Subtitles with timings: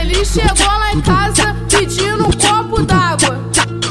[0.00, 3.40] Ele chegou lá em casa pedindo um copo d'água.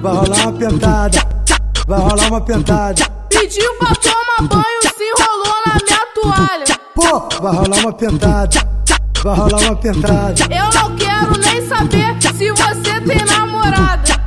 [0.02, 1.46] Vai rolar uma pentada,
[1.88, 3.10] vai rolar uma pentada.
[3.30, 6.80] Pediu pra tomar banho, se enrolou na minha toalha.
[6.94, 8.79] Pô, vai rolar uma pentada,
[9.24, 10.44] vai rolar uma pentada.
[10.50, 14.20] Eu não quero nem saber se você tem namorada.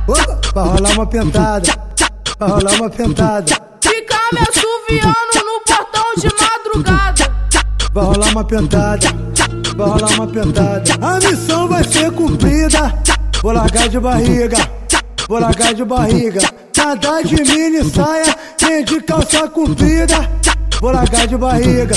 [0.53, 1.73] Vai rolar uma pentada,
[2.39, 3.53] vai rolar uma pentada.
[3.81, 7.33] Fica me assoviando no portão de madrugada.
[7.91, 9.07] Vai rolar uma pentada,
[9.75, 10.93] vai rolar uma pentada.
[11.01, 12.93] A missão vai ser cumprida.
[13.41, 14.57] Vou largar de barriga,
[15.27, 16.39] vou largar de barriga.
[16.77, 20.29] Nadar de mini saia, nem de calça comprida.
[20.81, 21.95] Vou largar de barriga,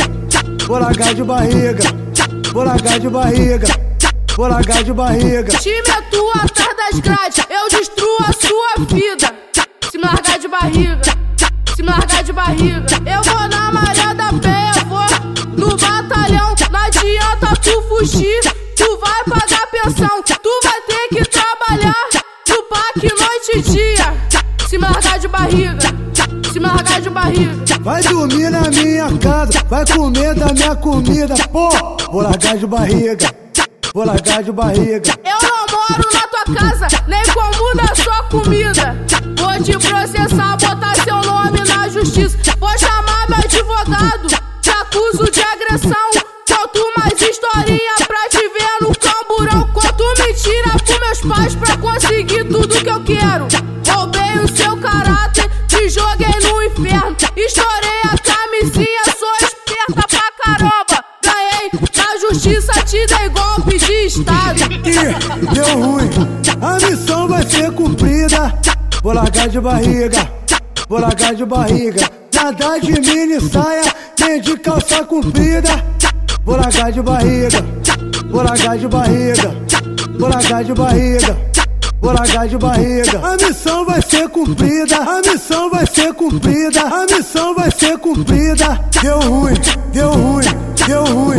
[0.67, 1.83] vou largar de barriga,
[2.57, 3.67] vou largar de barriga,
[4.35, 5.59] vou largar de barriga.
[5.59, 9.35] Te meto atrás das grades, eu destruo a sua vida.
[9.91, 11.03] Se me largar de barriga,
[11.77, 15.05] se me largar de barriga, eu vou na maré da penha, vou
[15.55, 16.55] no batalhão.
[16.73, 18.41] Não adianta tu fugir,
[18.75, 22.09] tu vai pagar pensão, tu vai ter que trabalhar
[22.49, 24.15] no parque noite e dia.
[24.67, 25.79] Se me largar de barriga,
[26.51, 27.79] se me largar de barriga.
[27.83, 29.36] Vai dormir na minha casa,
[29.69, 31.69] vai comer da minha comida, pô.
[32.11, 33.35] Vou largar de barriga,
[33.95, 35.13] vou largar de barriga.
[35.25, 38.97] Eu não moro na tua casa, nem como da sua comida.
[39.39, 42.37] Vou te processar, botar seu nome na justiça.
[42.59, 44.29] Vou chamar meu advogado,
[44.61, 46.27] te acuso de agressão.
[46.49, 49.69] Conto mais historinha pra te ver no camburão.
[49.73, 53.47] Conto mentira pros meus pais pra conseguir tudo que eu quero.
[53.89, 54.77] Roubei o seu
[63.07, 64.61] dei golpe de estado.
[64.85, 66.11] Ih, deu ruim,
[66.61, 68.53] a missão vai ser cumprida.
[69.03, 70.31] Vou largar de barriga,
[70.89, 72.11] vou largar de barriga.
[72.35, 73.83] Nadar de mini saia,
[74.21, 75.85] nem de calça comprida.
[76.45, 77.65] Vou largar de barriga,
[78.31, 79.57] vou largar de barriga,
[80.19, 81.37] vou largar de barriga.
[81.99, 83.19] Vou largar de barriga.
[83.19, 84.97] A missão vai ser cumprida.
[84.97, 86.83] A missão vai ser cumprida.
[86.83, 88.79] A missão vai ser cumprida.
[89.03, 89.55] Deu ruim,
[89.93, 90.45] deu ruim,
[90.87, 91.39] deu ruim.